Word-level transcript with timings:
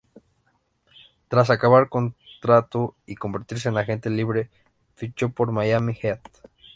Tras 1.27 1.51
acabar 1.51 1.87
contrato 1.87 2.95
y 3.05 3.13
convertirse 3.13 3.69
en 3.69 3.77
agente 3.77 4.09
libre, 4.09 4.49
fichó 4.95 5.29
por 5.29 5.51
Miami 5.51 5.93
Heat. 5.93 6.19